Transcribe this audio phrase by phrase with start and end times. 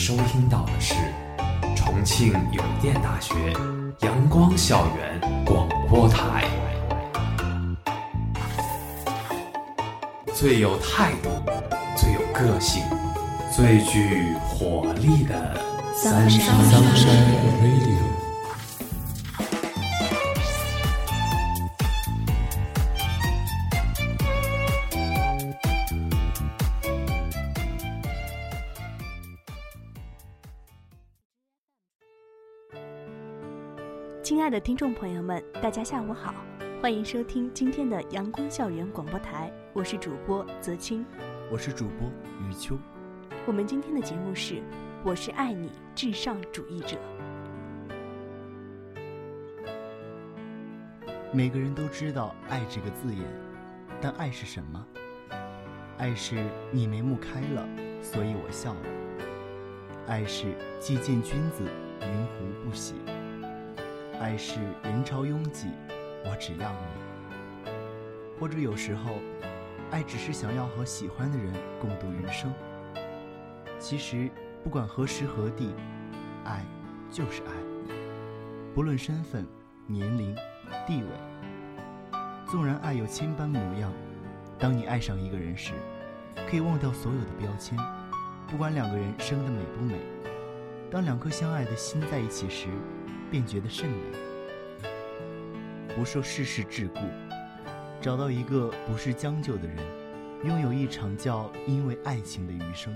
[0.00, 0.94] 收听到的是
[1.76, 3.34] 重庆邮电大学
[4.00, 6.48] 阳光校园广播台，
[10.32, 11.28] 最有态度、
[11.94, 12.82] 最有个性、
[13.54, 15.60] 最具活力的
[15.94, 16.56] 三山
[17.60, 18.19] Radio。
[34.60, 36.34] 的听众朋友们，大家下午好，
[36.82, 41.02] 欢迎收听今天的阳光校园广播台，我是主播泽清，
[41.50, 42.10] 我是主播
[42.46, 42.76] 余秋。
[43.46, 44.56] 我们今天的节目是
[45.02, 46.98] 《我是爱你至上主义者》。
[51.32, 53.24] 每个人都知道“爱”这个字眼，
[53.98, 54.86] 但爱是什么？
[55.96, 56.36] 爱是
[56.70, 57.66] 你眉目开了，
[58.02, 58.80] 所以我笑了。
[60.06, 61.64] 爱是既见君子，
[62.02, 62.96] 云胡不喜。
[64.20, 65.68] 爱是人潮拥挤，
[66.26, 67.70] 我只要你。
[68.38, 69.14] 或者有时候，
[69.90, 72.52] 爱只是想要和喜欢的人共度余生。
[73.78, 74.30] 其实，
[74.62, 75.74] 不管何时何地，
[76.44, 76.62] 爱
[77.10, 77.94] 就是爱，
[78.74, 79.46] 不论身份、
[79.86, 80.36] 年龄、
[80.86, 81.08] 地位。
[82.46, 83.90] 纵然爱有千般模样，
[84.58, 85.72] 当你爱上一个人时，
[86.46, 87.74] 可以忘掉所有的标签，
[88.46, 89.98] 不管两个人生得美不美。
[90.90, 92.68] 当两颗相爱的心在一起时。
[93.30, 93.96] 便觉得甚美，
[95.94, 97.04] 不受世事桎梏，
[98.00, 99.76] 找到一个不是将就的人，
[100.44, 102.92] 拥有一场叫因为爱情的余生。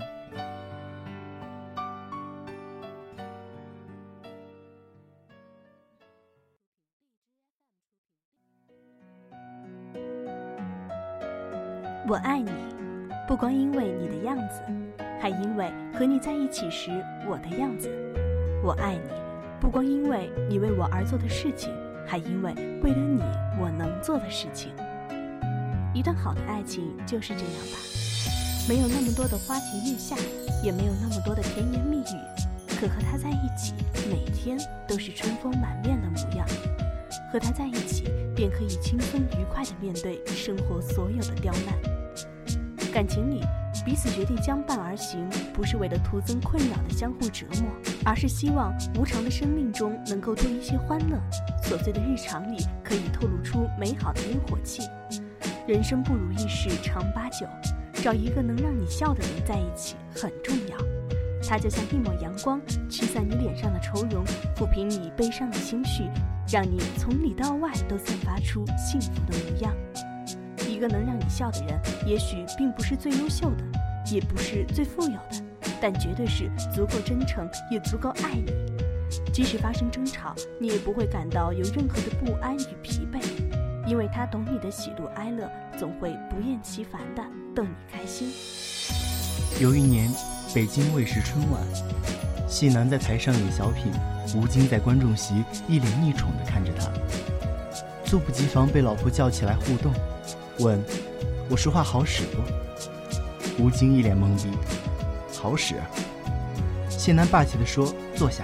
[12.07, 12.51] 我爱你，
[13.27, 14.61] 不光因为你的样子，
[15.19, 16.91] 还因为和你在一起时
[17.25, 17.89] 我的样子。
[18.63, 19.24] 我爱你。
[19.59, 21.73] 不光因为你为我而做的事情，
[22.05, 23.21] 还因为为了你
[23.59, 24.71] 我能做的事情。
[25.93, 27.77] 一段好的爱情就是这样吧，
[28.69, 30.15] 没有那么多的花前月下，
[30.63, 33.73] 也没有那么多的甜言蜜语，可和他在一起，
[34.09, 34.57] 每天
[34.87, 36.47] 都是春风满面的模样。
[37.31, 38.03] 和他在一起，
[38.35, 42.91] 便可以轻松愉快地面对生活所有的刁难。
[42.93, 43.41] 感情里。
[43.85, 47.69] 彼此决定相伴而行，不是为了徒增困扰的相互折磨，
[48.05, 51.19] 而是希望无常的生命中能够多一些欢乐，
[51.63, 54.83] 琐碎的日常里可以透露出美好的烟火气。
[55.67, 57.47] 人生不如意事常八九，
[57.93, 60.77] 找一个能让你笑的人在一起很重要。
[61.47, 64.23] 他就像一抹阳光，驱散你脸上的愁容，
[64.55, 66.03] 抚平你悲伤的心绪，
[66.51, 69.73] 让你从里到外都散发出幸福的模样。
[70.67, 73.63] 一个能让你笑的人，也许并不是最优秀的，
[74.11, 75.44] 也不是最富有的，
[75.87, 78.51] 但绝对是足够真诚，也足够爱你。
[79.31, 83.19] 即使发生争吵，你也不会感到有任何的不安与疲惫，
[83.85, 85.47] 因为他懂你的喜怒哀乐，
[85.77, 87.21] 总会不厌其烦的
[87.55, 88.33] 逗你开心。
[89.61, 90.11] 有一年，
[90.55, 91.61] 北京卫视春晚，
[92.49, 93.91] 谢楠在台上演小品，
[94.35, 96.89] 吴京在观众席一脸溺宠的看着他，
[98.03, 99.93] 猝不及防被老婆叫起来互动。
[100.57, 100.83] 问
[101.47, 102.41] ：“我说话好使不？”
[103.63, 104.49] 吴京一脸懵逼。
[105.45, 105.75] 好使。
[106.89, 108.43] 谢楠霸气地说：“坐下。”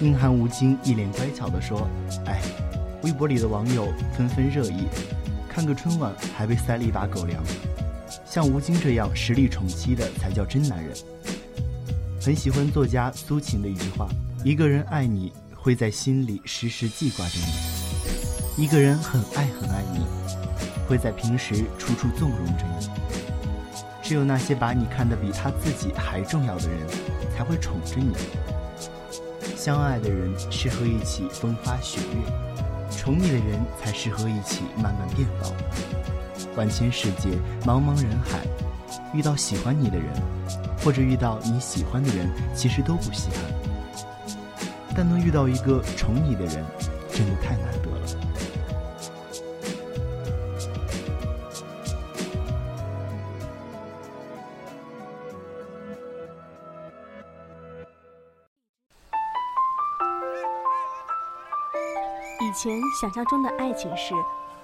[0.00, 1.86] 硬汉吴京一脸乖巧地说
[2.24, 2.40] ：“哎，
[3.02, 4.84] 微博里的网友纷纷热议，
[5.50, 7.42] 看个春晚还被塞了一把狗粮。
[8.24, 10.96] 像吴京这样实力宠妻的才叫真男人。”
[12.24, 14.08] 很喜欢作家苏秦的一句话
[14.42, 20.00] ：“一个人爱你会在心里时时记挂着你；一个人很爱很爱你。”
[20.88, 23.19] 会在平时处处纵容着你。
[24.10, 26.80] 只有那些把你看得比他自己还重要的人，
[27.32, 28.12] 才会宠着你。
[29.56, 35.52] 相爱的人适合一起风花雪月，宠你的人才适合一起慢慢变老。
[36.56, 37.28] 万千世界，
[37.64, 38.40] 茫茫人海，
[39.14, 40.06] 遇到喜欢你的人，
[40.82, 44.50] 或者遇到你喜欢的人，其实都不稀罕。
[44.92, 46.64] 但能遇到一个宠你的人，
[47.12, 47.79] 真的太难
[63.00, 64.12] 想象中的爱情是，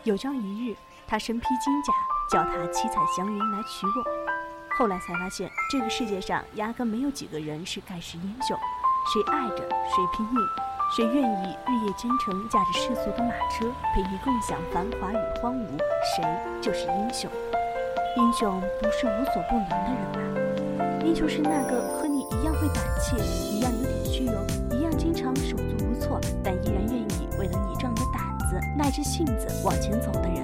[0.02, 1.90] 有朝一日他身披金甲，
[2.30, 4.04] 脚踏七彩祥云来娶我。
[4.76, 8.54] 后来才发现，这个世界上压根没有几个人是盖世英雄。
[9.10, 10.46] 谁爱着谁拼命，
[10.94, 15.78] 谁愿意日夜兼程，驾着世俗的马车陪你共享繁华与荒芜，
[16.14, 16.22] 谁
[16.60, 17.30] 就是英雄。
[18.18, 22.26] 英雄不是无所不能的人啊，英雄是那个和你。
[22.32, 24.34] 一样会胆怯，一样有点虚荣，
[28.86, 30.36] 耐着性子往前走的人。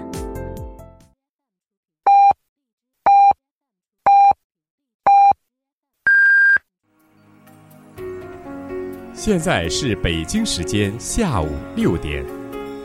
[9.14, 11.46] 现在是北京时间下午
[11.76, 12.26] 六点，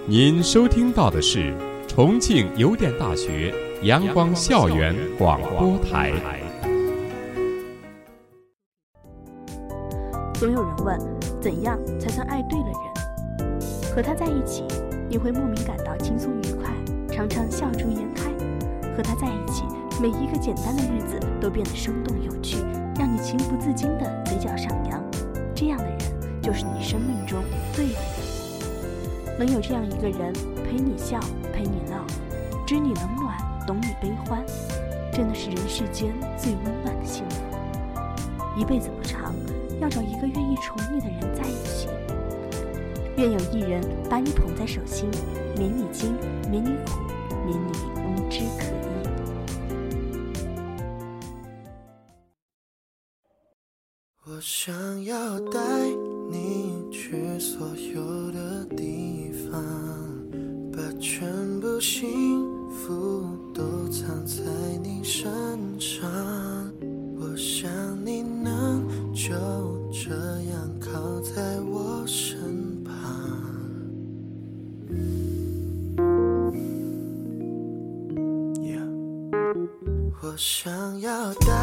[0.05, 1.51] 您收听到的是
[1.87, 3.51] 重庆邮电大学
[3.81, 6.13] 阳光校园广播台。
[10.35, 10.99] 总有人问，
[11.41, 12.75] 怎样才算爱对了人？
[13.95, 14.63] 和他在一起，
[15.09, 16.69] 你会莫名感到轻松愉快，
[17.09, 18.29] 常常笑逐颜开；
[18.95, 19.63] 和他在一起，
[20.01, 22.57] 每一个简单的日子都变得生动有趣，
[22.99, 25.01] 让你情不自禁的嘴角上扬。
[25.55, 25.97] 这样的人，
[26.41, 27.41] 就是你生命中
[27.73, 27.99] 对的。
[29.39, 30.33] 能有这样一个人
[30.65, 31.19] 陪你笑，
[31.53, 32.05] 陪你闹，
[32.65, 34.43] 知你冷暖，懂你悲欢，
[35.11, 37.43] 真的是人世间最温暖的幸福。
[38.57, 39.33] 一辈子不长。
[39.79, 41.87] 要找一个愿意宠你的人在一起，
[43.17, 45.09] 愿有一人把你捧在手心，
[45.57, 46.15] 免你惊，
[46.51, 46.99] 免你苦，
[47.47, 47.96] 免你
[80.37, 81.56] 想要的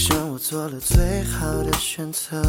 [0.00, 2.40] 想我做了最好的选择。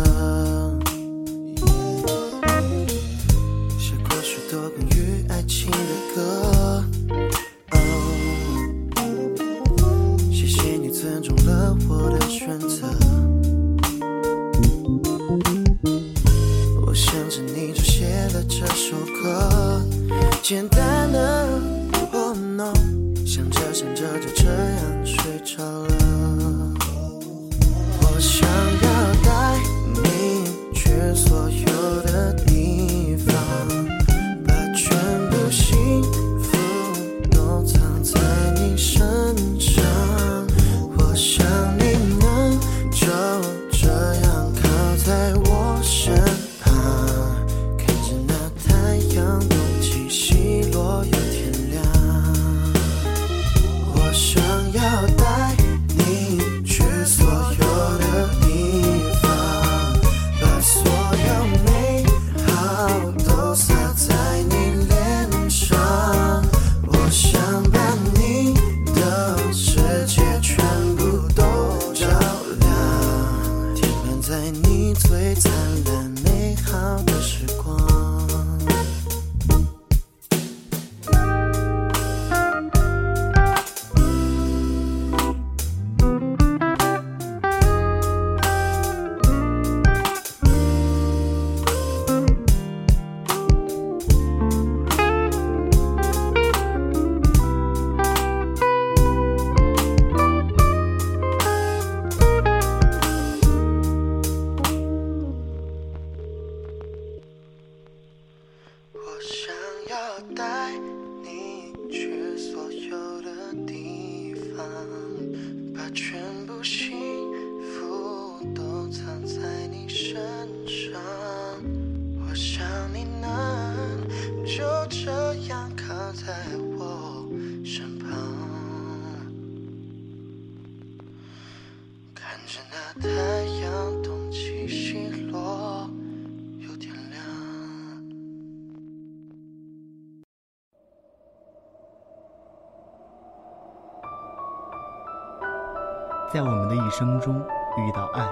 [146.72, 147.36] 的一生中，
[147.78, 148.26] 遇到爱，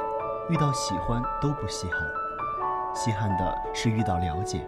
[0.47, 1.99] 遇到喜欢都不稀罕，
[2.95, 4.65] 稀罕的是遇到了解。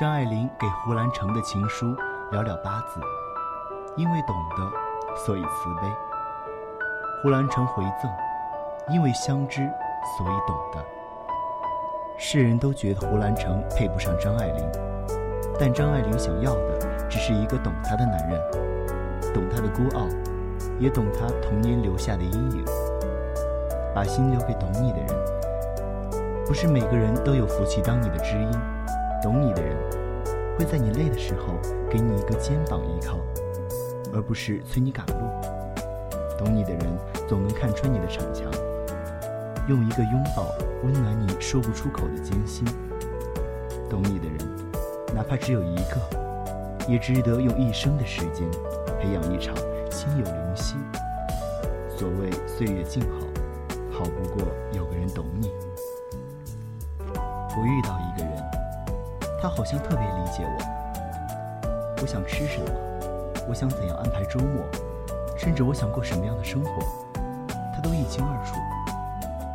[0.00, 1.94] 张爱玲给胡兰成的情书
[2.32, 2.98] 寥寥八字，
[3.94, 5.92] 因为懂得，所以慈悲。
[7.22, 8.10] 胡兰成回赠，
[8.88, 9.60] 因为相知，
[10.16, 10.82] 所以懂得。
[12.16, 14.72] 世人都觉得胡兰成配不上张爱玲，
[15.60, 18.40] 但张爱玲想要的只是一个懂她的男人，
[19.34, 20.06] 懂她的孤傲。
[20.78, 22.64] 也懂他童年留下的阴影，
[23.94, 25.08] 把心留给懂你的人。
[26.46, 28.50] 不是每个人都有福气当你的知音，
[29.22, 29.76] 懂你的人
[30.58, 31.54] 会在你累的时候
[31.88, 33.18] 给你一个肩膀依靠，
[34.12, 35.14] 而不是催你赶路。
[36.36, 36.80] 懂你的人
[37.28, 38.50] 总能看穿你的逞强，
[39.68, 40.52] 用一个拥抱
[40.82, 42.64] 温暖你说不出口的艰辛。
[43.88, 44.38] 懂你的人，
[45.14, 48.46] 哪怕只有一个，也值得用一生的时间
[49.00, 49.54] 培养一场。
[49.94, 50.74] 心有灵犀。
[51.96, 55.52] 所谓岁月静好，好不过有个人懂你。
[57.56, 58.36] 我遇到一个人，
[59.40, 62.02] 他好像特别理解我。
[62.02, 62.66] 我想吃什么，
[63.48, 64.64] 我想怎样安排周末，
[65.38, 66.82] 甚至我想过什么样的生活，
[67.72, 68.56] 他都一清二楚。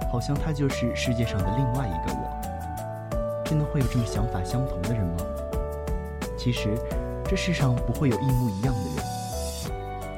[0.10, 3.44] 好像他就是世界上的另外一个我。
[3.44, 5.18] 真的会有这么想法相同的人吗？
[6.38, 6.78] 其实，
[7.26, 8.89] 这世上不会有一模一样的。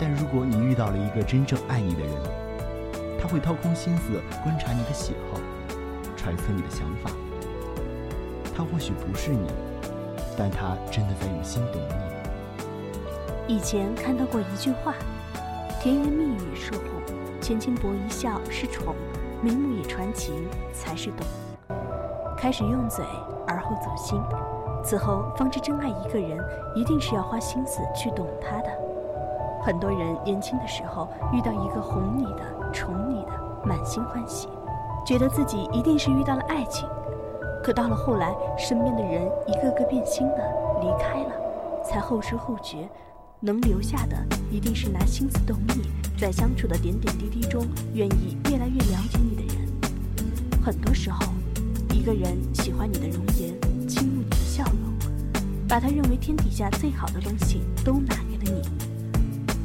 [0.01, 2.11] 但如果你遇到了一个真正爱你的人，
[3.21, 5.39] 他会掏空心思观察你的喜好，
[6.17, 7.11] 揣测你的想法。
[8.57, 9.45] 他或许不是你，
[10.35, 11.79] 但他真的在用心懂
[13.47, 13.53] 你。
[13.53, 14.95] 以前看到过一句话：
[15.79, 16.81] 甜言蜜语是哄，
[17.39, 18.95] 浅浅薄一笑是宠，
[19.39, 20.33] 眉目也传情
[20.73, 21.77] 才是懂。
[22.35, 23.05] 开始用嘴，
[23.45, 24.19] 而后走心，
[24.83, 26.43] 此后方知真爱一个人，
[26.73, 28.80] 一定是要花心思去懂他的。
[29.63, 33.31] 很多人年轻的时候遇到一个哄你的、宠你的，
[33.63, 34.49] 满心欢喜，
[35.05, 36.89] 觉得自己一定是遇到了爱情。
[37.63, 40.37] 可到了后来，身边的人一个个变心了，
[40.81, 41.31] 离开了，
[41.83, 42.89] 才后知后觉，
[43.39, 44.17] 能留下的
[44.49, 45.83] 一定是拿心思懂你，
[46.19, 47.63] 在相处的点点滴滴中，
[47.93, 50.61] 愿意越来越了解你的人。
[50.65, 51.19] 很多时候，
[51.93, 55.13] 一个人喜欢你的容颜，倾慕你的笑容，
[55.69, 58.15] 把他认为天底下最好的东西都拿。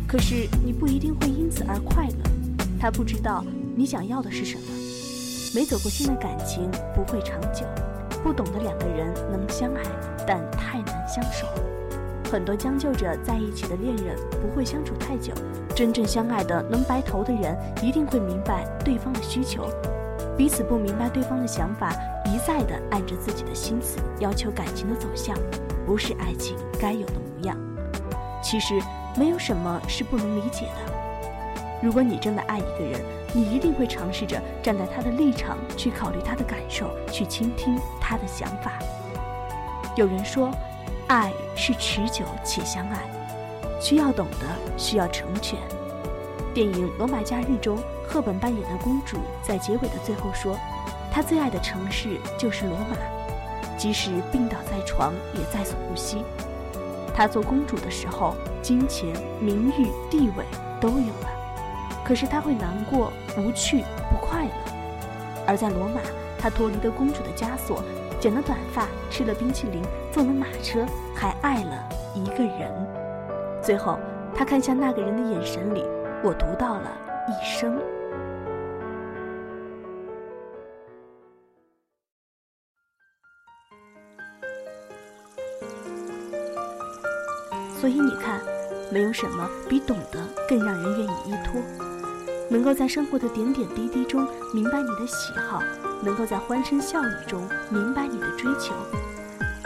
[0.06, 3.44] 可是你不一定会因此而快乐，他不知道
[3.74, 4.62] 你想要的是什么。
[5.54, 7.66] 没走过心的感情不会长久，
[8.22, 9.82] 不懂得两个人能相爱，
[10.26, 11.46] 但太难相守。
[12.30, 15.32] 很多将就着在一起的恋人不会相处太久，
[15.74, 19.66] 真正相爱的能白头的人一定会明白对方的需求，
[20.36, 21.92] 彼此不明白对方的想法，
[22.26, 25.36] 一再的按着自己的心思要求感情的走向，
[25.86, 27.56] 不是爱情该有的模样。
[28.46, 28.80] 其实。
[29.18, 30.92] 没有什么是不能理解的。
[31.80, 33.00] 如果你真的爱一个人，
[33.32, 38.72] 你一定会尝试着站在他的立场去考虑他的感受，去倾听他的想法。
[39.96, 40.52] 有人说，
[41.06, 43.08] 爱是持久且相爱，
[43.80, 45.58] 需要懂得，需要成全。
[46.52, 50.54] 电影《罗马假日》中，赫本扮演的公主在结尾的最后说
[51.10, 52.98] ：“她最爱的城市就是罗马，
[53.78, 56.22] 即使病倒在床，也在所不惜。”
[57.16, 58.36] 她做公主的时候。
[58.62, 60.44] 金钱、名誉、地位
[60.80, 61.30] 都有了，
[62.04, 64.50] 可是她会难过、无趣、不快乐。
[65.46, 66.00] 而在罗马，
[66.36, 67.80] 他脱离了公主的枷锁，
[68.18, 69.80] 剪了短发，吃了冰淇淋，
[70.10, 72.72] 坐了马车，还爱了一个人。
[73.62, 74.00] 最后，
[74.34, 75.84] 他看向那个人的眼神里，
[76.24, 76.90] 我读到了
[77.28, 77.78] 一生。
[87.80, 88.40] 所以你看。
[88.88, 91.60] 没有什么比懂得更让人愿意依托。
[92.48, 95.60] 能够在生活的点点滴滴中明白你的喜好，
[96.04, 98.72] 能够在欢声笑语中明白你的追求，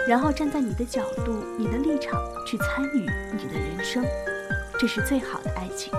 [0.08, 3.00] 然后站在你的角度、你的立场去参与
[3.36, 4.02] 你的人生，
[4.78, 5.92] 这是最好的爱情。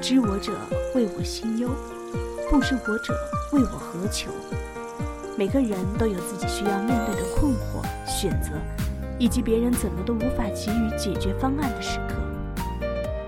[0.00, 0.54] 知我者
[0.94, 1.68] 为我心忧，
[2.50, 3.14] 不知我者
[3.52, 4.30] 为我何求。
[5.36, 8.52] 每个人都有自己需要面对的困惑、选择。
[9.18, 12.14] 以及别人怎么都无法给予解决方案的时刻，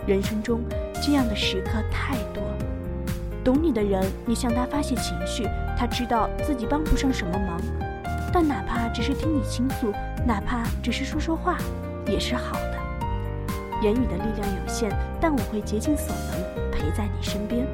[0.06, 0.60] 人生中
[1.02, 2.42] 这样的时刻太多。
[3.42, 7.60] 懂你的人，你向他发泄情绪，他知道自己帮不上什么忙，
[8.32, 9.92] 但哪怕只是听你倾诉，
[10.26, 11.56] 哪怕只是说说话，
[12.06, 12.78] 也是好的。
[13.82, 17.66] 言语的力量有限，但我会竭尽所能陪在你身边。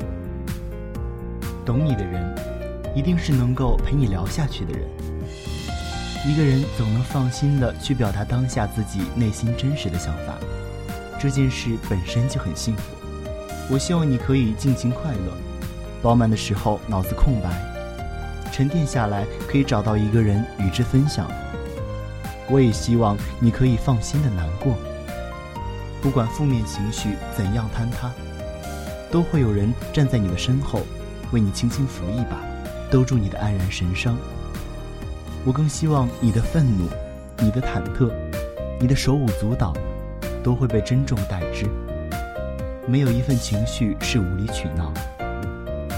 [1.65, 2.35] 懂你的人，
[2.95, 4.89] 一定是能够陪你聊下去的人。
[6.27, 10.35] 一个人总能放心的去表达当下自己内心真实的想法，
[11.21, 12.83] 这件事本身就很幸福。
[13.71, 15.33] 我希望你可以尽情快乐，
[16.03, 17.49] 饱满的时候脑子空白，
[18.53, 21.31] 沉淀下来可以找到一个人与之分享。
[22.51, 24.75] 我也希望你可以放心的难过，
[26.03, 28.11] 不管负面情绪怎样坍塌，
[29.13, 30.81] 都会有人站在你的身后，
[31.31, 32.37] 为你轻轻扶一把，
[32.91, 34.19] 兜住你的黯然神伤。
[35.47, 36.89] 我更希望你的愤怒、
[37.39, 38.11] 你的忐忑、
[38.81, 39.73] 你的手舞足蹈，
[40.43, 41.67] 都会被珍重待之。
[42.85, 44.93] 没有一份情绪是无理取闹。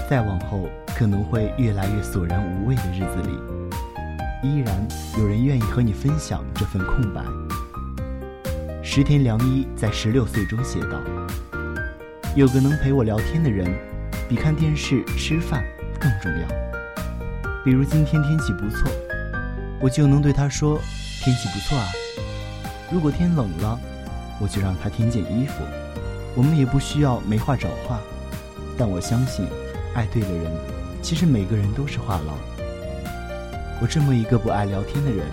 [0.07, 4.87] 再往后，可能会越来越索然无味的日子里，依然
[5.17, 7.23] 有人愿意和你分享这份空白。
[8.83, 11.01] 石田良一在十六岁中写道
[12.37, 13.67] ：“有个能陪我聊天的人，
[14.27, 15.63] 比看电视、吃饭
[15.99, 16.47] 更重要。
[17.65, 18.89] 比如今天天气不错，
[19.79, 20.79] 我就能对他说：
[21.21, 21.87] 天气不错啊。
[22.91, 23.79] 如果天冷了，
[24.39, 25.63] 我就让他添件衣服。”
[26.35, 27.99] 我们也不需要没话找话，
[28.77, 29.47] 但我相信，
[29.95, 30.51] 爱对了人，
[31.01, 32.33] 其实每个人都是话痨。
[33.81, 35.25] 我这么一个不爱聊天的人，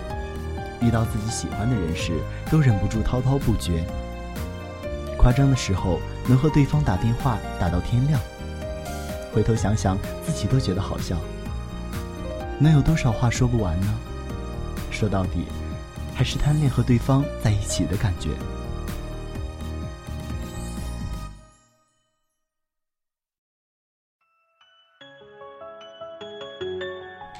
[0.81, 2.13] 遇到自己喜欢的人时，
[2.49, 3.85] 都忍不住滔滔不绝。
[5.17, 8.19] 夸张的时候，能和对方打电话打到天亮。
[9.33, 11.15] 回头想想，自己都觉得好笑。
[12.59, 13.87] 能有多少话说不完呢？
[14.97, 15.45] 说到底，
[16.15, 18.31] 还是贪恋和对方在一起的感觉。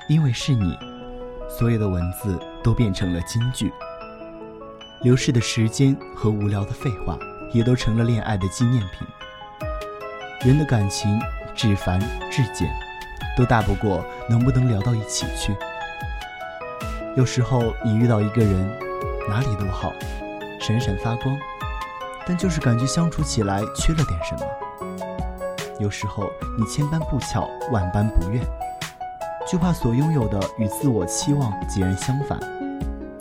[0.07, 0.77] 因为是你，
[1.49, 3.73] 所有的文字都变成了金句。
[5.01, 7.17] 流逝的时间和无聊的废话，
[7.51, 9.07] 也都成了恋爱的纪念品。
[10.41, 11.19] 人的感情，
[11.55, 12.71] 至繁至简，
[13.35, 15.55] 都大不过能不能聊到一起去。
[17.17, 18.79] 有时候你遇到一个人，
[19.27, 19.91] 哪里都好，
[20.61, 21.35] 闪闪发光，
[22.27, 24.95] 但就是感觉相处起来缺了点什么。
[25.79, 28.43] 有时候你千般不巧，万般不愿。
[29.51, 32.39] 就怕所拥有的与自我期望截然相反，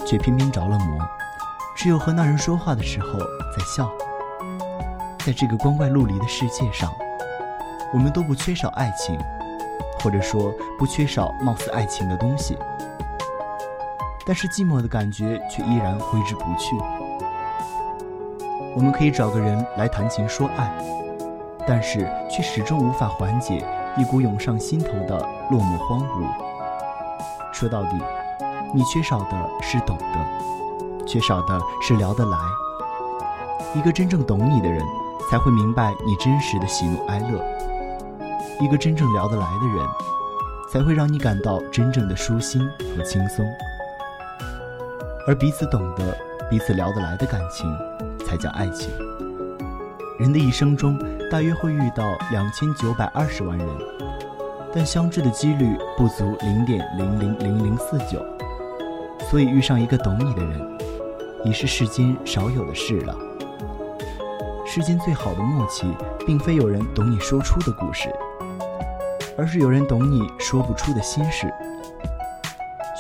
[0.04, 0.98] 却偏偏着了魔。
[1.74, 3.90] 只有和那人说话的时候在笑。
[5.24, 6.92] 在这个光怪陆离的世界上，
[7.94, 9.18] 我们都不缺少爱情，
[10.00, 12.58] 或者说不缺少貌似爱情的东西。
[14.26, 16.76] 但是寂寞的感觉却依然挥之不去。
[18.74, 20.70] 我们可以找个人来谈情说爱，
[21.66, 23.64] 但是却始终无法缓解。
[23.98, 25.18] 一股涌上心头的
[25.50, 26.28] 落寞荒芜。
[27.50, 27.98] 说到底，
[28.74, 32.36] 你缺少的是懂得，缺少的是聊得来。
[33.74, 34.84] 一个真正懂你的人，
[35.30, 37.40] 才会明白你真实的喜怒哀乐；
[38.60, 39.86] 一个真正聊得来的人，
[40.70, 43.46] 才会让你感到真正的舒心和轻松。
[45.26, 46.16] 而彼此懂得、
[46.48, 47.70] 彼此聊得来的感情，
[48.26, 48.90] 才叫爱情。
[50.18, 50.98] 人的一生中。
[51.28, 53.68] 大约会遇到两千九百二十万人，
[54.72, 58.24] 但相知的几率不足零点零零零零四九，
[59.28, 60.78] 所以遇上一个懂你的人，
[61.44, 63.16] 已是世间少有的事了。
[64.64, 65.92] 世间最好的默契，
[66.24, 68.08] 并非有人懂你说出的故事，
[69.36, 71.52] 而是有人懂你说不出的心事。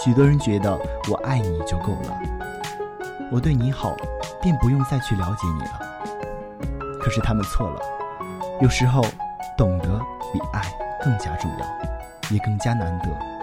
[0.04, 0.78] 许多人觉得
[1.10, 2.20] 我爱你就够了，
[3.30, 3.96] 我对你好，
[4.40, 5.80] 便不用再去了解你了。
[7.00, 7.80] 可是他们错了。
[8.60, 9.04] 有时候，
[9.56, 10.00] 懂得
[10.32, 10.62] 比爱
[11.02, 11.66] 更加重要，
[12.30, 13.35] 也更加难得。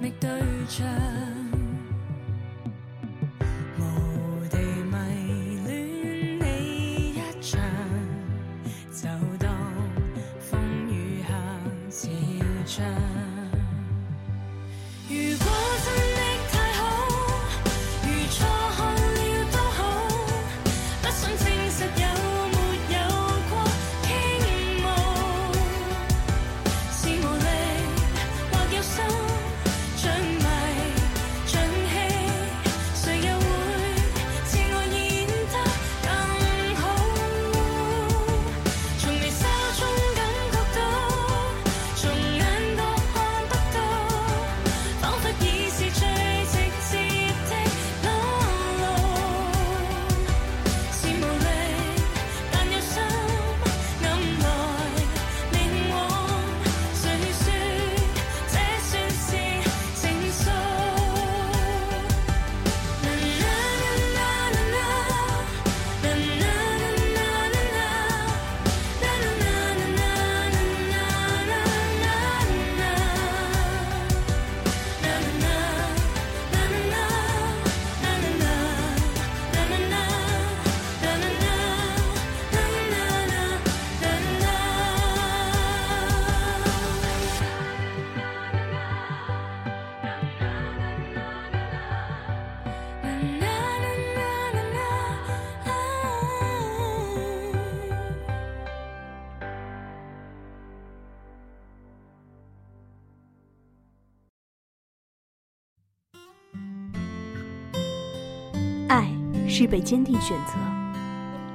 [0.00, 0.30] 觅对
[0.68, 0.86] 象
[109.60, 110.54] 是被坚定选择，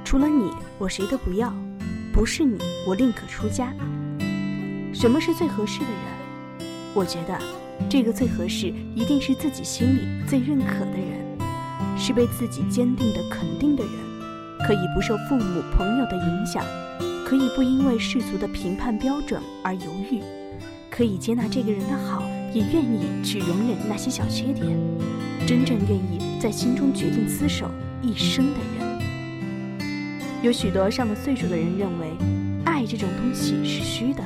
[0.04, 1.48] 除了你，我谁都不要；
[2.12, 3.74] 不是你，我宁可出家。
[4.94, 6.70] 什么是最合适的人？
[6.94, 7.36] 我觉得，
[7.88, 13.92] 这个最合适一定是自己心里最认可的人，是被自己坚定的肯定的人，
[14.64, 16.64] 可以不受父母朋友的影响，
[17.26, 20.22] 可以不因为世俗的评判标准而犹豫，
[20.88, 22.22] 可以接纳这个人的好，
[22.54, 24.78] 也愿意去容忍那些小缺点，
[25.44, 27.68] 真正愿意在心中决定厮守
[28.02, 28.86] 一生的人。
[30.42, 32.10] 有许多上了岁数的人认为，
[32.64, 34.22] 爱这种东西是虚的，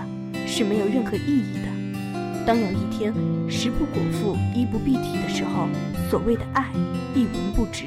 [0.46, 2.44] 是没有任何意义的。
[2.46, 3.12] 当有一天
[3.48, 5.68] 食不果腹、衣不蔽体的时候，
[6.10, 6.66] 所谓的爱
[7.14, 7.86] 一文不值。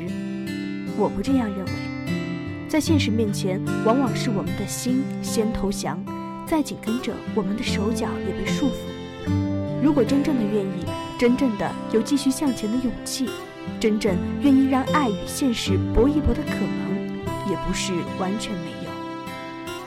[0.97, 1.71] 我不这样认为，
[2.69, 5.99] 在现实面前，往往是我们的心先投降，
[6.47, 9.31] 再紧跟着我们的手脚也被束缚。
[9.83, 10.85] 如果真正的愿意，
[11.19, 13.27] 真正的有继续向前的勇气，
[13.79, 17.17] 真正愿意让爱与现实搏一搏的可能，
[17.49, 18.89] 也不是完全没有。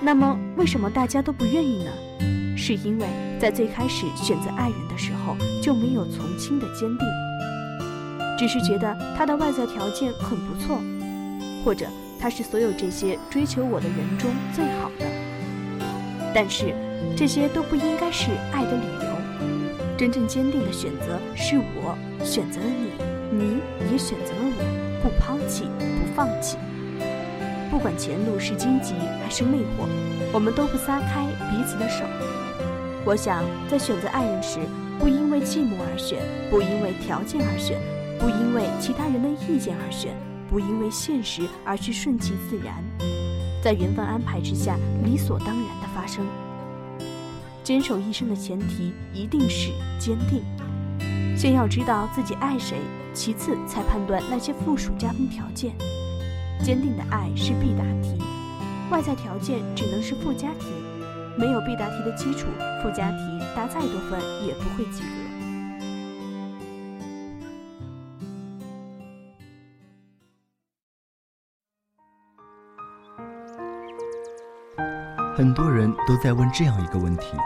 [0.01, 1.91] 那么，为什么大家都不愿意呢？
[2.57, 3.07] 是因为
[3.39, 7.07] 在最开始选择爱人的时候就没有从轻的坚定，
[8.39, 10.81] 只是觉得他的外在条件很不错，
[11.65, 11.87] 或者
[12.19, 15.07] 他是所有这些追求我的人中最好的。
[16.35, 16.75] 但是，
[17.17, 19.17] 这些都不应该是爱的理由。
[19.97, 22.86] 真正坚定的选择是我选择了你，
[23.31, 23.59] 你
[23.91, 26.57] 也选择了我，不抛弃，不放弃。
[27.71, 29.87] 不管前路是荆棘还是魅惑，
[30.33, 32.05] 我们都不撒开彼此的手。
[33.05, 34.61] 我想，在选择爱人时，
[34.99, 36.19] 不因为寂寞而选，
[36.51, 37.79] 不因为条件而选，
[38.19, 40.15] 不因为其他人的意见而选，
[40.49, 42.83] 不因为现实而去顺其自然，
[43.62, 46.25] 在缘分安排之下，理所当然的发生。
[47.62, 50.43] 坚守一生的前提一定是坚定，
[51.37, 52.79] 先要知道自己爱谁，
[53.12, 55.77] 其次才判断那些附属加分条件。
[56.64, 58.18] 坚定的爱是必答题，
[58.90, 60.66] 外在条件只能是附加题。
[61.38, 62.46] 没有必答题的基础，
[62.83, 63.18] 附加题
[63.55, 65.09] 答再多分也不会及格。
[75.37, 77.37] 很多人都在问这样一个问题：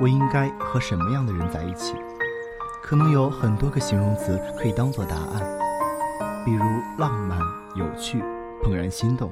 [0.00, 1.94] 我应该和什么样的人在一起？
[2.82, 5.42] 可能有很多个形容词可以当做答案，
[6.44, 6.64] 比如
[6.98, 7.38] 浪漫、
[7.74, 8.22] 有趣、
[8.62, 9.30] 怦然心动。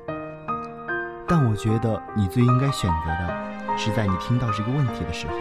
[1.27, 5.35] 但我觉得你最应该选择的，是在你听到这个问题的时候，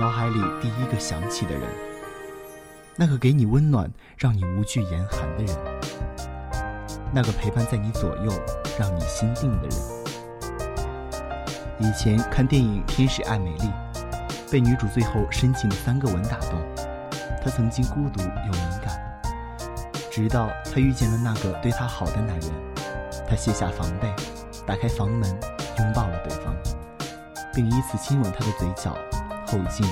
[0.00, 1.62] 脑海里第一个想起的人，
[2.96, 5.56] 那个给你温暖、让你无惧严寒的人，
[7.12, 8.32] 那个陪伴在你左右、
[8.78, 9.76] 让你心定的人。
[11.80, 13.64] 以前看电影《天使爱美丽》，
[14.52, 16.58] 被女主最后深情的三个吻打动，
[17.42, 19.20] 她曾经孤独又敏感，
[20.10, 22.50] 直到她遇见了那个对她好的男人，
[23.28, 24.12] 她卸下防备。
[24.66, 25.28] 打开房门，
[25.78, 26.54] 拥抱了对方，
[27.52, 28.94] 并依次亲吻他的嘴角、
[29.48, 29.84] 后颈、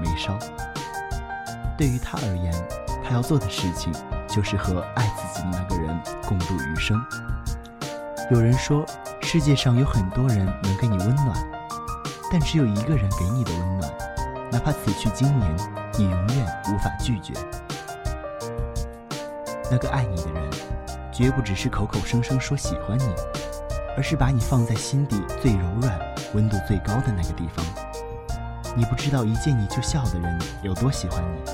[0.00, 0.38] 眉梢。
[1.76, 2.54] 对于他而言，
[3.02, 3.92] 他要做的事情
[4.28, 7.02] 就是和爱自己的那个人共度余生。
[8.30, 8.86] 有人说，
[9.22, 11.36] 世界上有很多人能给你温暖，
[12.30, 13.92] 但只有一个人给你的温暖，
[14.52, 15.56] 哪怕此去经年，
[15.98, 17.32] 你永远无法拒绝。
[19.70, 20.50] 那个爱你的人，
[21.10, 23.14] 绝不只是口口声声说喜欢你，
[23.96, 25.98] 而是把你放在心底最柔软、
[26.34, 27.64] 温度最高的那个地方。
[28.74, 31.50] 你不知道一见你就笑的人有多喜欢你，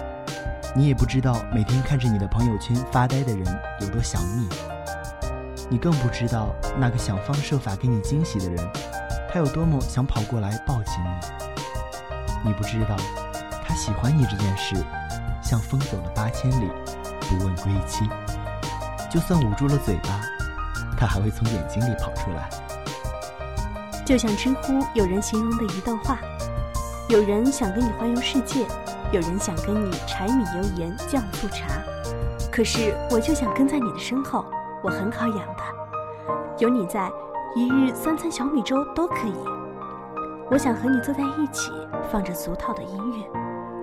[0.74, 3.44] 你也不知道每天看着你的朋友圈发呆的人
[3.80, 4.48] 有多想你。
[5.68, 8.68] 你更不知道那个想方设法给你惊喜的人，
[9.30, 12.48] 他有多么想跑过来抱紧你。
[12.48, 12.96] 你不知道，
[13.68, 14.74] 他喜欢你这件事，
[15.42, 16.70] 像风走了八千里，
[17.20, 18.08] 不问归期。
[19.10, 20.08] 就算捂住了嘴巴，
[20.96, 22.48] 他还会从眼睛里跑出来。
[24.06, 26.18] 就像知乎有人形容的一段话：
[27.10, 28.64] 有人想跟你环游世界，
[29.12, 31.66] 有人想跟你柴米油盐酱醋茶，
[32.50, 34.46] 可是我就想跟在你的身后。
[34.82, 35.62] 我很好养的，
[36.58, 37.10] 有你在，
[37.54, 39.34] 一日三餐小米粥都可以。
[40.50, 41.70] 我想和你坐在一起，
[42.10, 43.37] 放着俗套的音乐，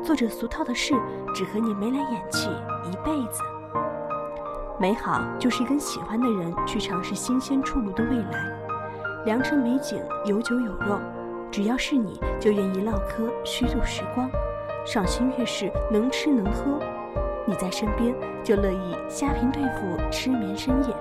[0.06, 0.94] 做着俗套的事，
[1.34, 2.48] 只和你眉来眼去
[2.88, 3.42] 一辈子。
[4.80, 8.56] 美好就是跟喜欢的人去尝试新鲜出炉的未来，
[9.26, 11.00] 良辰美景有酒有肉，
[11.50, 14.30] 只要是你就愿意唠嗑虚度时光，
[14.86, 16.80] 赏心悦事能吃能喝。
[17.48, 20.96] 你在身边，就乐意瞎评对付，痴眠深夜。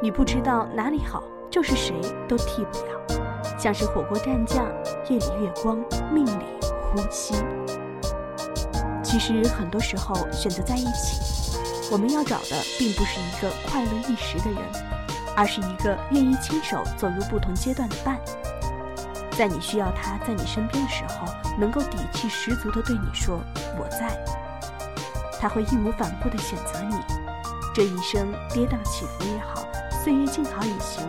[0.00, 1.96] 你不知道哪里好，就是谁
[2.28, 3.20] 都替不了。
[3.58, 4.64] 像是火锅蘸酱，
[5.08, 5.76] 夜里月光，
[6.12, 6.44] 命里
[6.82, 7.34] 呼吸。
[9.12, 11.58] 其实很多时候选择在一起，
[11.90, 14.58] 我们要找的并不是一个快乐一时的人，
[15.36, 18.18] 而是一个愿意牵手走入不同阶段的伴。
[19.32, 21.26] 在你需要他在你身边的时候，
[21.58, 23.38] 能够底气十足地对你说
[23.76, 24.18] “我在”。
[25.38, 26.96] 他会义无反顾地选择你，
[27.74, 29.62] 这一生跌宕起伏也好，
[30.02, 31.06] 岁月静好也行，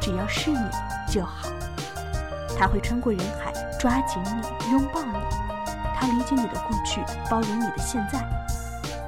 [0.00, 0.58] 只要是你
[1.08, 1.48] 就好。
[2.58, 5.15] 他会穿过人海抓紧你，拥抱你。
[5.98, 8.22] 他理解你的过去，包容你的现在，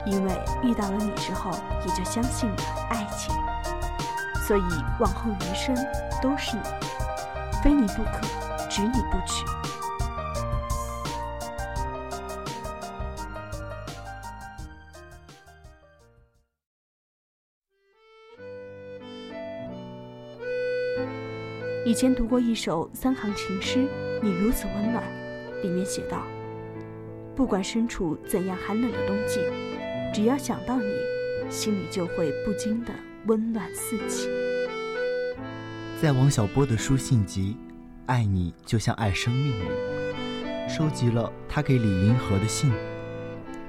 [0.06, 1.50] 因为遇到了你之后，
[1.86, 2.56] 也就相信了
[2.90, 3.34] 爱情。
[4.46, 4.62] 所以
[4.98, 5.76] 往后余生
[6.22, 6.62] 都是你，
[7.62, 8.20] 非你不可，
[8.70, 9.44] 只你不娶。
[21.84, 23.78] 以前读过一首三行情诗，
[24.22, 25.02] 《你如此温暖》，
[25.62, 26.18] 里面写道
[27.38, 29.38] ：“不管身处怎样寒冷的冬季，
[30.12, 30.92] 只要想到你，
[31.48, 32.92] 心里就会不禁的
[33.26, 34.28] 温暖四起。”
[36.02, 37.56] 在王小波的书信集
[38.06, 42.72] 《爱你就像爱生命》里，收集了他给李银河的信。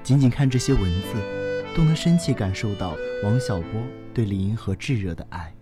[0.01, 3.83] 仅仅看这些文字，都能深切感受到王小波
[4.15, 5.53] 对李银河炙热的爱。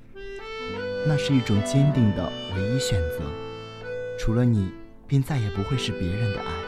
[1.06, 3.26] 那是一种坚定的唯一选择，
[4.18, 4.72] 除了你，
[5.06, 6.67] 便再也不会是别人的爱。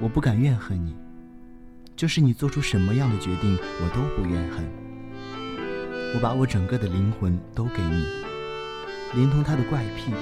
[0.00, 0.94] 我不敢怨恨你，
[1.96, 4.64] 就是你做出什么样的决定，我都不怨恨。
[6.14, 8.04] 我把我整个的灵魂都给你，
[9.14, 10.12] 连同他的怪癖、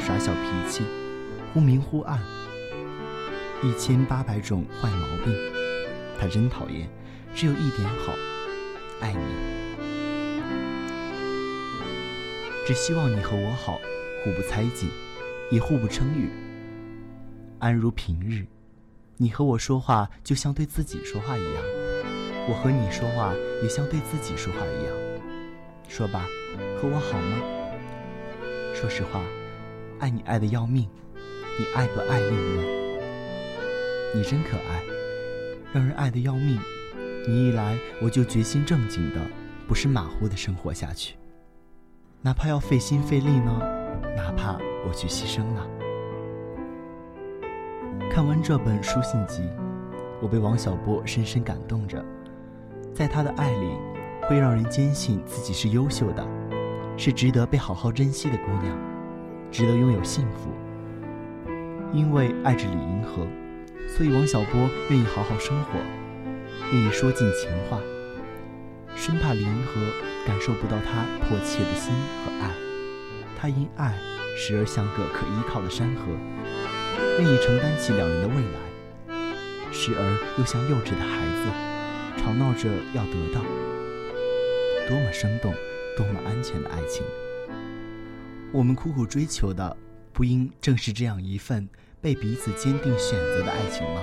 [0.00, 0.84] 耍小脾气、
[1.52, 2.20] 忽明忽暗，
[3.62, 5.34] 一千八百种坏毛病，
[6.18, 6.88] 他真讨厌。
[7.34, 8.14] 只有一点好，
[9.00, 9.18] 爱你。
[12.66, 13.78] 只希望你和我好，
[14.24, 14.88] 互不猜忌，
[15.50, 16.30] 也互不称誉，
[17.58, 18.46] 安如平日。
[19.18, 21.62] 你和我说话就像对自己说话一样，
[22.48, 24.94] 我和你说话也像对自己说话一样。
[25.88, 26.26] 说吧，
[26.80, 27.38] 和我好吗？
[28.74, 29.22] 说实话，
[29.98, 30.86] 爱你爱的要命，
[31.58, 32.66] 你爱不爱另论。
[34.14, 34.82] 你真可爱，
[35.72, 36.58] 让人爱的要命。
[37.26, 39.20] 你一来，我就决心正经的，
[39.66, 41.16] 不是马虎的生活下去。
[42.20, 43.60] 哪怕要费心费力呢，
[44.14, 45.66] 哪怕我去牺牲了。
[48.16, 49.42] 看完这本书信集，
[50.22, 52.02] 我被王小波深深感动着。
[52.94, 53.68] 在他的爱里，
[54.22, 56.26] 会让人坚信自己是优秀的，
[56.96, 58.74] 是值得被好好珍惜的姑娘，
[59.52, 60.48] 值得拥有幸福。
[61.92, 63.26] 因为爱着李银河，
[63.86, 65.78] 所以王小波愿意好好生活，
[66.72, 67.78] 愿意说尽情话，
[68.94, 69.74] 生怕李银河。
[70.26, 71.92] 感受不到他迫切的心
[72.24, 72.50] 和爱，
[73.38, 73.94] 他因爱
[74.38, 76.06] 时而像个可依靠的山河，
[77.18, 78.60] 愿意承担起两人的未来；
[79.72, 83.40] 时而又像幼稚的孩子，吵闹着要得到。
[84.88, 85.52] 多么生动，
[85.96, 87.02] 多么安全的爱情！
[88.52, 89.76] 我们苦苦追求的，
[90.12, 91.68] 不应正是这样一份
[92.00, 94.02] 被彼此坚定选择的爱情吗？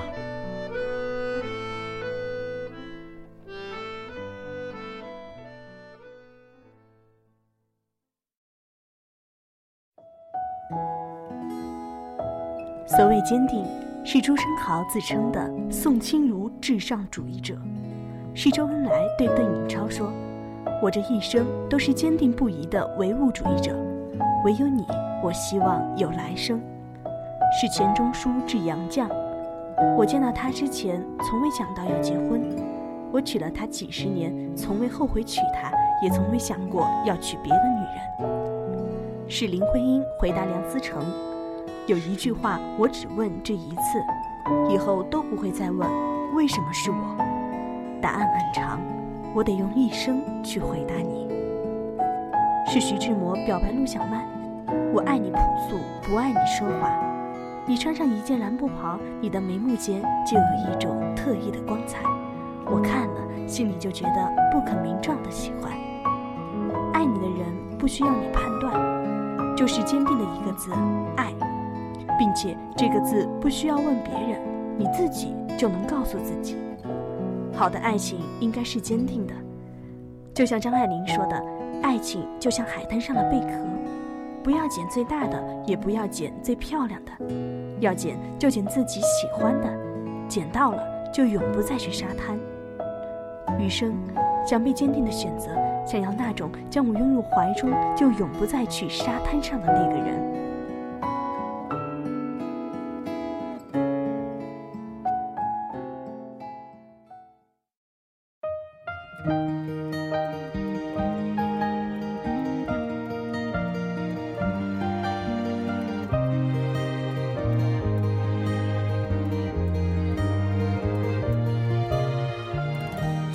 [13.14, 13.64] 所谓坚定，
[14.04, 17.56] 是朱生豪自称的宋清如至上主义者，
[18.34, 20.12] 是周恩来对邓颖超说
[20.82, 23.72] ：“我这一生都是坚定不移的唯物主义者，
[24.44, 24.84] 唯有你，
[25.24, 26.60] 我希望有来生。”
[27.62, 29.08] 是钱钟书致杨绛
[29.96, 32.42] ：“我见到他之前，从未想到要结婚；
[33.12, 35.72] 我娶了她几十年，从未后悔娶她，
[36.02, 41.00] 也从未想过要娶别的女人。”是林徽因回答梁思成。
[41.86, 44.02] 有一句话，我只问这一次，
[44.70, 45.86] 以后都不会再问，
[46.34, 47.18] 为什么是我？
[48.02, 48.80] 答案很长，
[49.36, 51.28] 我得用一生去回答你。
[52.66, 54.24] 是徐志摩表白陆小曼
[54.96, 56.90] ：“我爱你朴素，不爱你奢华。
[57.66, 62.00] 你穿上一件蓝布袍，你的眉目间就有一种特异的光彩，
[62.66, 65.74] 我看了心里就觉得不可名状的喜欢。
[66.94, 70.72] 爱你的人不需要你判断，就是坚定的一个字，
[71.18, 71.34] 爱。”
[72.18, 74.40] 并且这个字不需要问别人，
[74.78, 76.58] 你自己就能告诉自己。
[77.54, 79.34] 好的爱情应该是坚定的，
[80.34, 81.44] 就像张爱玲说的
[81.84, 83.48] ：“爱情就像海滩上的贝壳，
[84.44, 87.12] 不要捡最大的，也不要捡最漂亮的，
[87.80, 89.68] 要捡就捡自己喜欢的，
[90.28, 92.38] 捡到了就永不再去沙滩。”
[93.60, 93.94] 余生，
[94.46, 95.50] 想必坚定的选择，
[95.86, 100.43] 想要那种将我拥入怀中就永不再去沙滩上的那个人。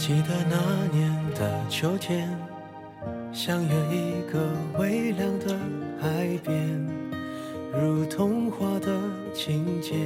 [0.08, 0.56] 记得那
[0.90, 2.26] 年的秋天，
[3.30, 5.54] 相约一个微凉的
[6.00, 6.88] 海边，
[7.78, 8.88] 如童话的
[9.34, 9.96] 情节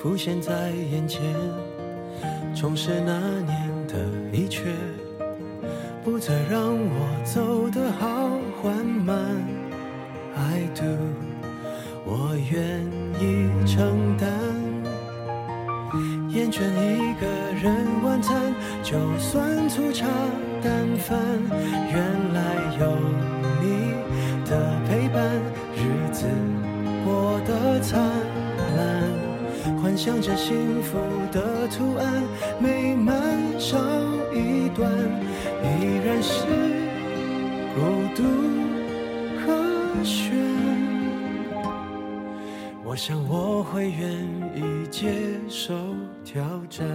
[0.00, 1.22] 浮现在眼前。
[2.54, 4.62] 重拾那年的一切，
[6.02, 8.30] 不再让我走得好
[8.62, 9.14] 缓慢。
[10.34, 10.84] I do，
[12.06, 12.80] 我愿
[13.20, 14.55] 意承担。
[16.36, 17.26] 厌倦一个
[17.62, 20.06] 人晚餐，就算粗茶
[20.62, 21.18] 淡饭，
[21.90, 21.98] 原
[22.34, 22.40] 来
[22.78, 22.94] 有
[23.62, 23.94] 你
[24.44, 25.24] 的陪伴，
[25.74, 26.26] 日子
[27.06, 27.98] 过得灿
[28.76, 30.98] 烂，幻想着幸福
[31.32, 32.22] 的图案，
[32.60, 33.16] 美满
[33.58, 33.78] 少
[34.34, 34.92] 一段，
[35.64, 36.44] 依然是
[37.74, 37.80] 孤
[38.14, 38.55] 独。
[42.96, 44.10] 我想我会愿
[44.54, 45.12] 意接
[45.50, 45.74] 受
[46.24, 46.88] 挑战。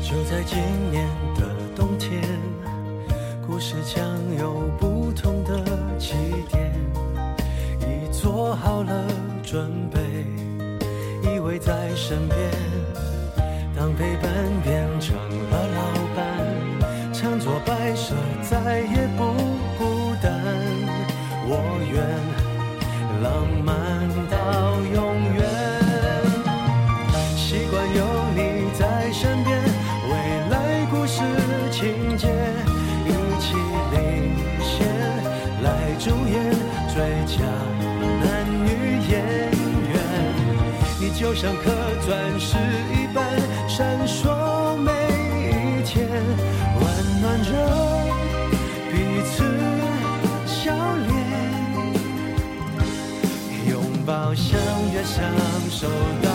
[0.00, 0.60] 就在今
[0.92, 1.44] 年的
[1.74, 2.22] 冬天，
[3.44, 4.06] 故事将
[4.38, 6.14] 有不同的起
[6.52, 6.70] 点。
[8.20, 9.06] 做好了
[9.42, 9.98] 准备，
[11.22, 12.38] 依偎在身边。
[13.74, 14.30] 当陪伴
[14.62, 15.16] 变成
[54.30, 54.60] 我相
[54.92, 55.20] 约相
[55.68, 56.29] 守。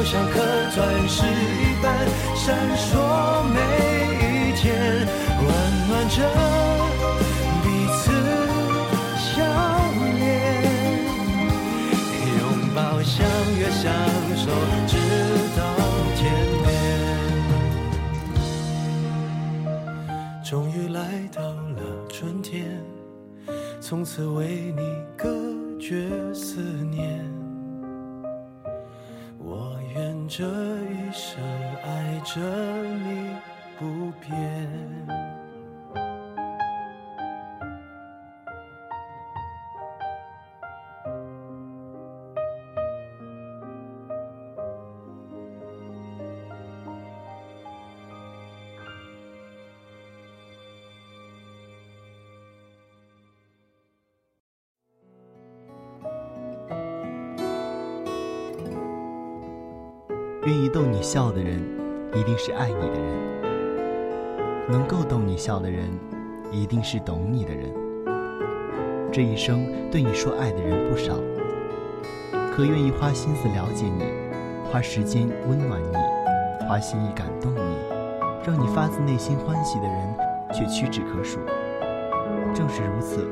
[0.00, 0.40] 就像颗
[0.70, 1.94] 钻石一般
[2.34, 2.88] 闪烁
[3.52, 3.60] 每
[4.16, 4.66] 一天，
[5.42, 5.46] 温
[5.88, 6.16] 暖着
[7.62, 7.66] 彼
[7.98, 8.10] 此
[9.18, 9.44] 笑
[10.16, 10.24] 脸，
[12.38, 12.40] 拥
[12.74, 13.12] 抱相
[13.58, 13.92] 约相
[14.38, 14.48] 守，
[14.86, 14.96] 直
[15.54, 15.60] 到
[16.16, 16.18] 天
[16.64, 16.66] 边。
[20.42, 20.98] 终于来
[21.30, 21.78] 到了
[22.08, 22.82] 春天，
[23.82, 24.80] 从此为你
[25.14, 25.28] 隔
[25.78, 26.08] 绝
[60.46, 61.62] 愿意逗你笑的人，
[62.14, 63.02] 一定是爱你的人；
[64.70, 65.90] 能够逗你笑的人，
[66.50, 67.70] 一定是懂你的人。
[69.12, 71.12] 这一生对你说爱的人不少，
[72.56, 74.02] 可愿意花心思了解你，
[74.64, 77.76] 花时间温暖你，花心意感动你，
[78.42, 80.16] 让你发自内心欢喜的人，
[80.54, 81.38] 却屈指可数。
[82.54, 83.28] 正是如此，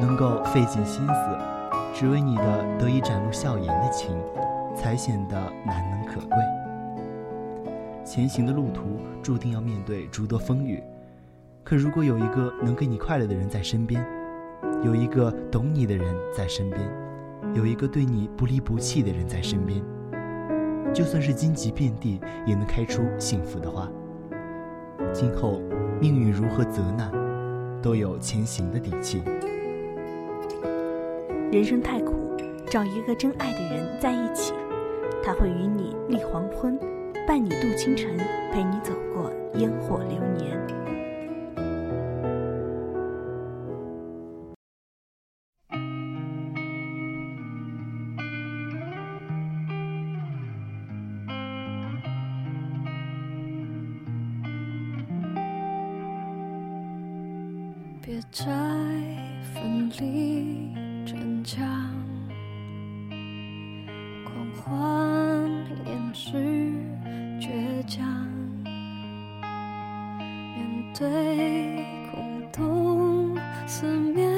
[0.00, 1.14] 能够费尽心思，
[1.94, 4.10] 只为你的得以展露笑颜的情。
[4.82, 6.36] 才显得难能可贵。
[8.04, 10.82] 前行的路途注定要面对诸多风雨，
[11.62, 14.04] 可如果有一个能给你快乐的人在身边，
[14.82, 16.80] 有一个懂你的人在身边，
[17.54, 19.80] 有一个对你不离不弃的人在身边，
[20.92, 23.88] 就算是荆棘遍地，也能开出幸福的花。
[25.12, 25.60] 今后
[26.00, 27.12] 命运如何责难，
[27.80, 29.22] 都有前行的底气。
[31.52, 32.34] 人生太苦，
[32.68, 34.52] 找一个真爱的人在一起。
[35.24, 36.78] 他会与你立黄昏，
[37.26, 38.16] 伴你度清晨，
[38.52, 40.60] 陪你走过烟火流年。
[58.04, 58.44] 别再
[59.54, 60.74] 奋力
[61.06, 61.64] 逞强，
[64.24, 65.11] 狂欢
[65.86, 66.36] 掩饰
[67.40, 67.48] 倔
[67.86, 68.04] 强，
[70.54, 70.58] 面
[70.98, 74.28] 对空洞四面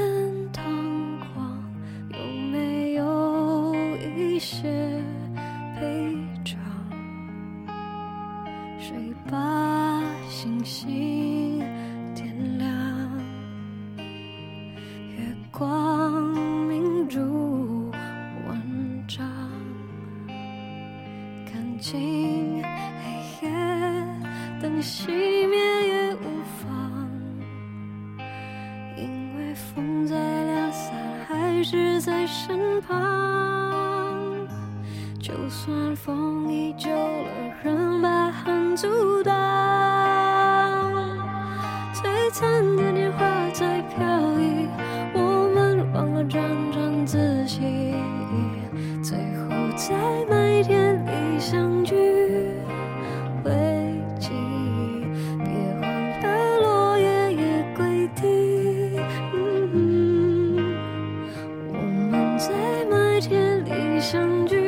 [64.05, 64.64] 相聚，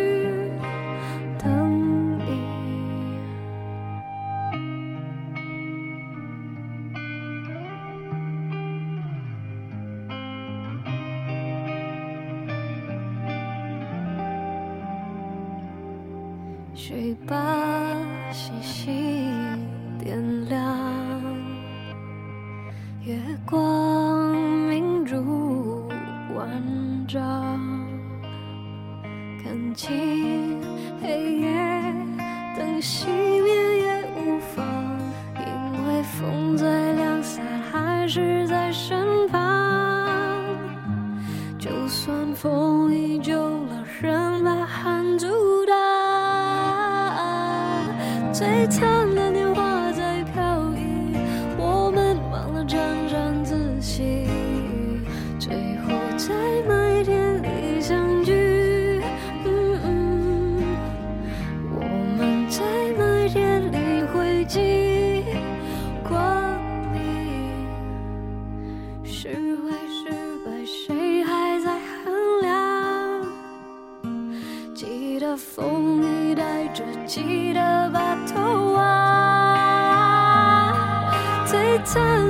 [81.96, 82.25] 사랑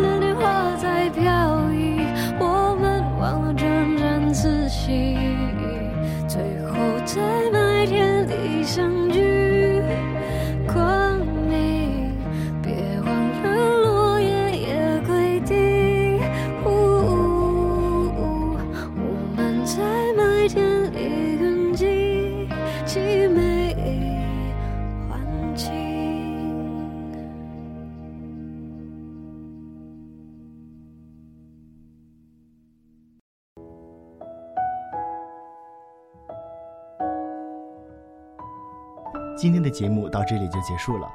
[40.29, 41.09] 这里就结束了，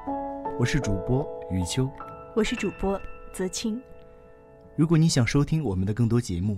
[0.57, 1.89] 我是主播余秋。
[2.33, 2.97] 我是主播
[3.33, 3.77] 泽清。
[4.77, 6.57] 如果你想收听我们的更多节目，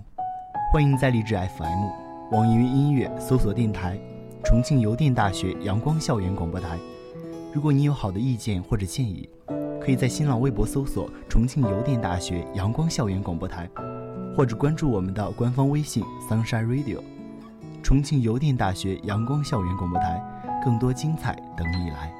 [0.72, 3.98] 欢迎在荔枝 FM、网易云音乐搜索电台
[4.44, 6.78] “重庆邮电大学阳光校园广播台”。
[7.52, 9.28] 如果你有好的意见或者建议，
[9.80, 13.68] 可以在新浪微博搜索“重庆邮电大学阳光校园广播台”，
[14.36, 17.00] 或者关注我们的官方微信 “Sunshine Radio”。
[17.82, 20.22] 重庆邮电大学阳光校园广播台，
[20.64, 22.14] 更多精彩等你来。